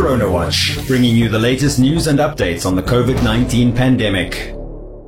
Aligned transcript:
Corona 0.00 0.30
Watch, 0.30 0.78
bringing 0.86 1.14
you 1.14 1.28
the 1.28 1.38
latest 1.38 1.78
news 1.78 2.06
and 2.06 2.20
updates 2.20 2.64
on 2.64 2.74
the 2.74 2.82
COVID 2.82 3.22
19 3.22 3.76
pandemic. 3.76 4.54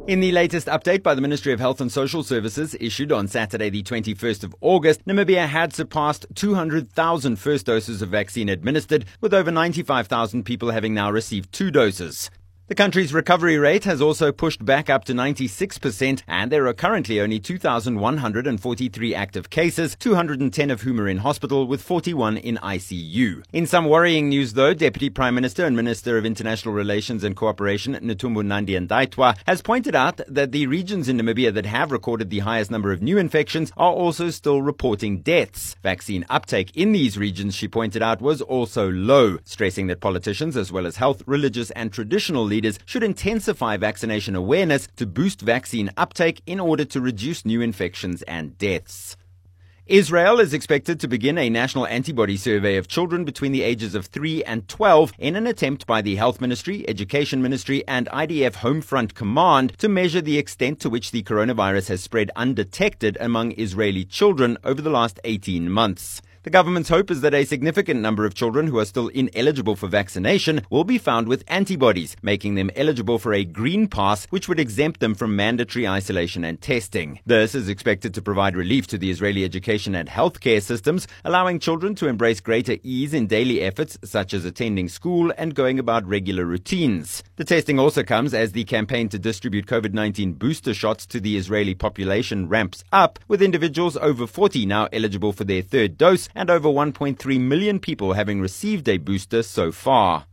In 0.06 0.20
the 0.20 0.32
latest 0.32 0.66
update 0.66 1.02
by 1.02 1.14
the 1.14 1.22
Ministry 1.22 1.50
of 1.54 1.60
Health 1.60 1.80
and 1.80 1.90
Social 1.90 2.22
Services 2.22 2.76
issued 2.78 3.10
on 3.10 3.26
Saturday, 3.26 3.70
the 3.70 3.82
21st 3.82 4.44
of 4.44 4.54
August, 4.60 5.06
Namibia 5.06 5.48
had 5.48 5.72
surpassed 5.72 6.26
200,000 6.34 7.36
first 7.36 7.64
doses 7.64 8.02
of 8.02 8.10
vaccine 8.10 8.50
administered, 8.50 9.06
with 9.22 9.32
over 9.32 9.50
95,000 9.50 10.44
people 10.44 10.72
having 10.72 10.92
now 10.92 11.10
received 11.10 11.50
two 11.52 11.70
doses. 11.70 12.28
The 12.72 12.76
country's 12.76 13.12
recovery 13.12 13.58
rate 13.58 13.84
has 13.84 14.00
also 14.00 14.32
pushed 14.32 14.64
back 14.64 14.88
up 14.88 15.04
to 15.04 15.12
96%, 15.12 16.22
and 16.26 16.50
there 16.50 16.66
are 16.66 16.72
currently 16.72 17.20
only 17.20 17.38
2,143 17.38 19.14
active 19.14 19.50
cases, 19.50 19.94
210 19.96 20.70
of 20.70 20.80
whom 20.80 20.98
are 20.98 21.06
in 21.06 21.18
hospital, 21.18 21.66
with 21.66 21.82
41 21.82 22.38
in 22.38 22.56
ICU. 22.56 23.44
In 23.52 23.66
some 23.66 23.90
worrying 23.90 24.30
news, 24.30 24.54
though, 24.54 24.72
Deputy 24.72 25.10
Prime 25.10 25.34
Minister 25.34 25.66
and 25.66 25.76
Minister 25.76 26.16
of 26.16 26.24
International 26.24 26.74
Relations 26.74 27.24
and 27.24 27.36
Cooperation, 27.36 27.92
Netumbo 27.96 28.42
Nandi-Ndaitwah, 28.42 29.36
has 29.46 29.60
pointed 29.60 29.94
out 29.94 30.22
that 30.26 30.52
the 30.52 30.66
regions 30.66 31.10
in 31.10 31.18
Namibia 31.18 31.52
that 31.52 31.66
have 31.66 31.92
recorded 31.92 32.30
the 32.30 32.38
highest 32.38 32.70
number 32.70 32.90
of 32.90 33.02
new 33.02 33.18
infections 33.18 33.70
are 33.76 33.92
also 33.92 34.30
still 34.30 34.62
reporting 34.62 35.20
deaths. 35.20 35.76
Vaccine 35.82 36.24
uptake 36.30 36.74
in 36.74 36.92
these 36.92 37.18
regions, 37.18 37.54
she 37.54 37.68
pointed 37.68 38.00
out, 38.00 38.22
was 38.22 38.40
also 38.40 38.90
low, 38.90 39.36
stressing 39.44 39.88
that 39.88 40.00
politicians, 40.00 40.56
as 40.56 40.72
well 40.72 40.86
as 40.86 40.96
health, 40.96 41.22
religious, 41.26 41.70
and 41.72 41.92
traditional 41.92 42.42
leaders, 42.42 42.61
leaders 42.62 42.78
should 42.84 43.02
intensify 43.02 43.76
vaccination 43.76 44.36
awareness 44.36 44.86
to 44.94 45.04
boost 45.04 45.40
vaccine 45.40 45.90
uptake 45.96 46.40
in 46.46 46.60
order 46.60 46.84
to 46.84 47.00
reduce 47.00 47.44
new 47.44 47.60
infections 47.60 48.22
and 48.22 48.56
deaths. 48.56 49.16
Israel 49.86 50.38
is 50.38 50.54
expected 50.54 51.00
to 51.00 51.08
begin 51.08 51.36
a 51.38 51.50
national 51.50 51.88
antibody 51.88 52.36
survey 52.36 52.76
of 52.76 52.86
children 52.86 53.24
between 53.24 53.50
the 53.50 53.64
ages 53.64 53.96
of 53.96 54.06
3 54.06 54.44
and 54.44 54.68
12 54.68 55.12
in 55.18 55.34
an 55.34 55.48
attempt 55.48 55.88
by 55.88 56.00
the 56.00 56.14
Health 56.14 56.40
Ministry, 56.40 56.88
Education 56.88 57.42
Ministry, 57.42 57.82
and 57.88 58.06
IDF 58.12 58.54
Homefront 58.58 59.14
Command 59.14 59.76
to 59.78 59.88
measure 59.88 60.20
the 60.20 60.38
extent 60.38 60.78
to 60.80 60.88
which 60.88 61.10
the 61.10 61.24
coronavirus 61.24 61.88
has 61.88 62.00
spread 62.00 62.30
undetected 62.36 63.16
among 63.18 63.58
Israeli 63.58 64.04
children 64.04 64.56
over 64.62 64.80
the 64.80 64.88
last 64.88 65.18
18 65.24 65.68
months. 65.68 66.22
The 66.44 66.50
government's 66.50 66.88
hope 66.88 67.12
is 67.12 67.20
that 67.20 67.34
a 67.34 67.44
significant 67.44 68.00
number 68.00 68.26
of 68.26 68.34
children 68.34 68.66
who 68.66 68.80
are 68.80 68.84
still 68.84 69.06
ineligible 69.06 69.76
for 69.76 69.86
vaccination 69.86 70.62
will 70.70 70.82
be 70.82 70.98
found 70.98 71.28
with 71.28 71.44
antibodies, 71.46 72.16
making 72.20 72.56
them 72.56 72.68
eligible 72.74 73.20
for 73.20 73.32
a 73.32 73.44
green 73.44 73.86
pass, 73.86 74.26
which 74.26 74.48
would 74.48 74.58
exempt 74.58 74.98
them 74.98 75.14
from 75.14 75.36
mandatory 75.36 75.86
isolation 75.86 76.42
and 76.42 76.60
testing. 76.60 77.20
This 77.24 77.54
is 77.54 77.68
expected 77.68 78.12
to 78.14 78.22
provide 78.22 78.56
relief 78.56 78.88
to 78.88 78.98
the 78.98 79.08
Israeli 79.08 79.44
education 79.44 79.94
and 79.94 80.08
healthcare 80.08 80.60
systems, 80.60 81.06
allowing 81.24 81.60
children 81.60 81.94
to 81.94 82.08
embrace 82.08 82.40
greater 82.40 82.76
ease 82.82 83.14
in 83.14 83.28
daily 83.28 83.60
efforts 83.60 83.96
such 84.02 84.34
as 84.34 84.44
attending 84.44 84.88
school 84.88 85.32
and 85.38 85.54
going 85.54 85.78
about 85.78 86.04
regular 86.08 86.44
routines. 86.44 87.22
The 87.36 87.44
testing 87.44 87.78
also 87.78 88.02
comes 88.02 88.34
as 88.34 88.50
the 88.50 88.64
campaign 88.64 89.08
to 89.10 89.18
distribute 89.20 89.66
COVID 89.66 89.92
19 89.92 90.32
booster 90.32 90.74
shots 90.74 91.06
to 91.06 91.20
the 91.20 91.36
Israeli 91.36 91.76
population 91.76 92.48
ramps 92.48 92.82
up, 92.90 93.20
with 93.28 93.42
individuals 93.42 93.96
over 93.96 94.26
40 94.26 94.66
now 94.66 94.88
eligible 94.92 95.32
for 95.32 95.44
their 95.44 95.62
third 95.62 95.96
dose 95.96 96.28
and 96.34 96.50
over 96.50 96.68
1.3 96.68 97.40
million 97.40 97.78
people 97.78 98.12
having 98.14 98.40
received 98.40 98.88
a 98.88 98.98
booster 98.98 99.42
so 99.42 99.72
far. 99.72 100.26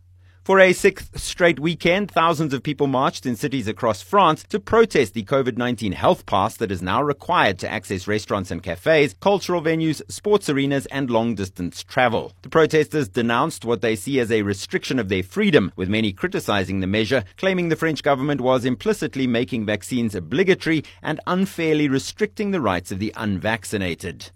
For 0.50 0.59
a 0.59 0.73
sixth 0.73 1.19
straight 1.19 1.59
weekend, 1.59 2.09
thousands 2.09 2.56
of 2.56 2.64
people 2.64 2.88
marched 2.88 3.28
in 3.28 3.36
cities 3.36 3.67
across 3.67 4.02
France 4.02 4.44
to 4.50 4.59
protest 4.59 5.14
the 5.14 5.23
COVID 5.23 5.58
19 5.58 5.91
health 5.91 6.25
pass 6.25 6.58
that 6.58 6.72
is 6.72 6.81
now 6.81 7.03
required 7.03 7.59
to 7.59 7.72
access 7.72 8.08
restaurants 8.08 8.50
and 8.50 8.64
cafes, 8.64 9.14
cultural 9.19 9.61
venues, 9.61 10.02
sports 10.09 10.50
arenas, 10.50 10.88
and 10.88 11.11
long 11.11 11.36
distance 11.36 11.83
travel. 11.83 12.34
The 12.41 12.50
protesters 12.50 13.09
denounced 13.09 13.63
what 13.63 13.81
they 13.81 13.95
see 13.95 14.19
as 14.19 14.31
a 14.31 14.41
restriction 14.41 14.97
of 14.97 15.08
their 15.08 15.22
freedom, 15.22 15.72
with 15.75 15.88
many 15.88 16.11
criticizing 16.11 16.80
the 16.80 16.88
measure, 16.88 17.25
claiming 17.38 17.69
the 17.69 17.75
French 17.75 18.02
government 18.02 18.41
was 18.41 18.66
implicitly 18.66 19.28
making 19.28 19.67
vaccines 19.67 20.16
obligatory 20.16 20.84
and 21.03 21.19
unfairly 21.28 21.88
restricting 21.88 22.50
the 22.50 22.59
rights 22.59 22.91
of 22.91 22.97
the 22.97 23.13
unvaccinated. 23.16 24.31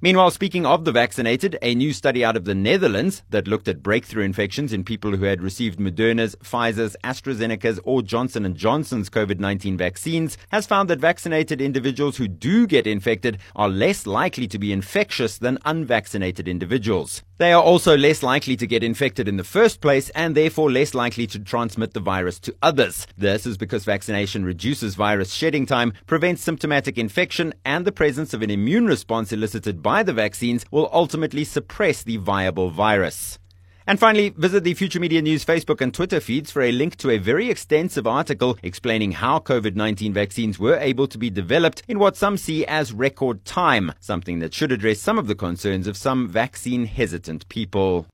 Meanwhile, 0.00 0.30
speaking 0.30 0.64
of 0.64 0.84
the 0.84 0.92
vaccinated, 0.92 1.58
a 1.60 1.74
new 1.74 1.92
study 1.92 2.24
out 2.24 2.36
of 2.36 2.44
the 2.44 2.54
Netherlands 2.54 3.24
that 3.30 3.48
looked 3.48 3.66
at 3.66 3.82
breakthrough 3.82 4.22
infections 4.22 4.72
in 4.72 4.84
people 4.84 5.16
who 5.16 5.24
had 5.24 5.42
received 5.42 5.80
Moderna's, 5.80 6.36
Pfizer's, 6.36 6.96
AstraZeneca's, 7.02 7.80
or 7.82 8.00
Johnson 8.02 8.54
& 8.54 8.56
Johnson's 8.56 9.10
COVID-19 9.10 9.76
vaccines 9.76 10.38
has 10.52 10.68
found 10.68 10.88
that 10.88 11.00
vaccinated 11.00 11.60
individuals 11.60 12.16
who 12.16 12.28
do 12.28 12.68
get 12.68 12.86
infected 12.86 13.38
are 13.56 13.68
less 13.68 14.06
likely 14.06 14.46
to 14.46 14.58
be 14.58 14.72
infectious 14.72 15.36
than 15.36 15.58
unvaccinated 15.64 16.46
individuals. 16.46 17.24
They 17.38 17.52
are 17.52 17.62
also 17.62 17.96
less 17.96 18.24
likely 18.24 18.56
to 18.56 18.66
get 18.66 18.82
infected 18.82 19.28
in 19.28 19.36
the 19.36 19.44
first 19.44 19.80
place 19.80 20.10
and 20.10 20.36
therefore 20.36 20.72
less 20.72 20.92
likely 20.92 21.26
to 21.28 21.38
transmit 21.38 21.94
the 21.94 22.00
virus 22.00 22.40
to 22.40 22.54
others. 22.62 23.06
This 23.16 23.46
is 23.46 23.56
because 23.56 23.84
vaccination 23.84 24.44
reduces 24.44 24.96
virus 24.96 25.32
shedding 25.32 25.64
time, 25.64 25.92
prevents 26.06 26.42
symptomatic 26.42 26.98
infection, 26.98 27.54
and 27.64 27.84
the 27.84 27.92
presence 27.92 28.34
of 28.34 28.42
an 28.42 28.50
immune 28.50 28.86
response 28.86 29.32
elicited 29.32 29.82
by 29.88 30.02
the 30.02 30.12
vaccines 30.12 30.66
will 30.70 30.90
ultimately 30.92 31.44
suppress 31.44 32.02
the 32.02 32.18
viable 32.18 32.68
virus. 32.68 33.38
And 33.86 33.98
finally, 33.98 34.28
visit 34.36 34.62
the 34.62 34.74
Future 34.74 35.00
Media 35.00 35.22
News 35.22 35.46
Facebook 35.46 35.80
and 35.80 35.94
Twitter 35.94 36.20
feeds 36.20 36.50
for 36.50 36.60
a 36.60 36.72
link 36.72 36.96
to 36.96 37.08
a 37.08 37.16
very 37.16 37.48
extensive 37.48 38.06
article 38.06 38.58
explaining 38.62 39.12
how 39.12 39.38
COVID 39.38 39.76
19 39.76 40.12
vaccines 40.12 40.58
were 40.58 40.76
able 40.76 41.08
to 41.08 41.16
be 41.16 41.30
developed 41.30 41.84
in 41.88 41.98
what 41.98 42.18
some 42.18 42.36
see 42.36 42.66
as 42.66 42.92
record 42.92 43.46
time, 43.46 43.94
something 43.98 44.40
that 44.40 44.52
should 44.52 44.72
address 44.72 45.00
some 45.00 45.18
of 45.18 45.26
the 45.26 45.34
concerns 45.34 45.86
of 45.86 45.96
some 45.96 46.28
vaccine 46.28 46.84
hesitant 46.84 47.48
people. 47.48 48.04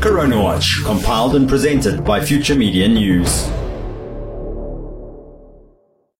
Corona 0.00 0.40
Watch, 0.40 0.84
compiled 0.84 1.34
and 1.34 1.48
presented 1.48 2.04
by 2.04 2.24
Future 2.24 2.54
Media 2.54 2.86
News. 2.86 3.50